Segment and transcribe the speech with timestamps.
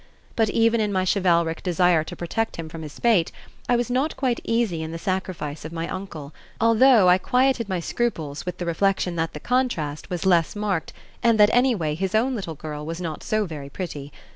[0.35, 3.31] But even in my chivalric desire to protect him from his fate,
[3.69, 7.79] I was not quite easy in the sacrifice of my uncle, although I quieted my
[7.79, 10.91] scruples with the reflection that the contrast was less marked
[11.21, 14.11] and that, anyway, his own little girl "was not so very pretty."